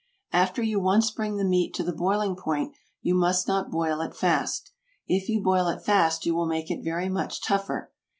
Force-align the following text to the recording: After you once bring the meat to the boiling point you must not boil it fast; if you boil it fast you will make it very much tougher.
After 0.33 0.63
you 0.63 0.79
once 0.79 1.11
bring 1.11 1.37
the 1.37 1.45
meat 1.45 1.75
to 1.75 1.83
the 1.83 1.93
boiling 1.93 2.35
point 2.35 2.73
you 3.03 3.13
must 3.13 3.47
not 3.47 3.69
boil 3.69 4.01
it 4.01 4.15
fast; 4.15 4.71
if 5.07 5.29
you 5.29 5.43
boil 5.43 5.67
it 5.67 5.83
fast 5.83 6.25
you 6.25 6.33
will 6.33 6.47
make 6.47 6.71
it 6.71 6.83
very 6.83 7.07
much 7.07 7.39
tougher. 7.39 7.91